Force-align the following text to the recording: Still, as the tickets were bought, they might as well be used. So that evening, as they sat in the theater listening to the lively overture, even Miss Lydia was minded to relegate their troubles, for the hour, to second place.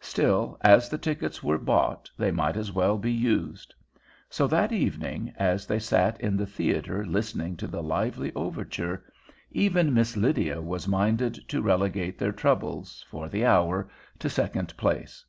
Still, 0.00 0.56
as 0.62 0.88
the 0.88 0.96
tickets 0.96 1.42
were 1.42 1.58
bought, 1.58 2.08
they 2.16 2.30
might 2.30 2.56
as 2.56 2.72
well 2.72 2.96
be 2.96 3.12
used. 3.12 3.74
So 4.30 4.46
that 4.46 4.72
evening, 4.72 5.34
as 5.36 5.66
they 5.66 5.78
sat 5.78 6.18
in 6.18 6.34
the 6.34 6.46
theater 6.46 7.04
listening 7.04 7.58
to 7.58 7.66
the 7.66 7.82
lively 7.82 8.32
overture, 8.34 9.04
even 9.50 9.92
Miss 9.92 10.16
Lydia 10.16 10.62
was 10.62 10.88
minded 10.88 11.34
to 11.48 11.60
relegate 11.60 12.18
their 12.18 12.32
troubles, 12.32 13.04
for 13.10 13.28
the 13.28 13.44
hour, 13.44 13.86
to 14.18 14.30
second 14.30 14.74
place. 14.78 15.26